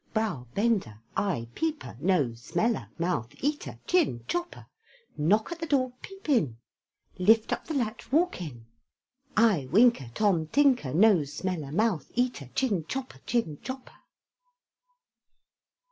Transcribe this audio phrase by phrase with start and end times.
[0.15, 4.65] Brow bender, Eye peeper, Nose smeller, Mouth eater, Chin chopper.
[5.15, 6.57] Knock at the door peep in
[7.19, 8.65] Lift up the latch walk in
[9.37, 13.19] Eye winker, Tom Tinker, Nose smeller, Mouth eater, Chin chopper.
[13.27, 13.97] Chin chopper.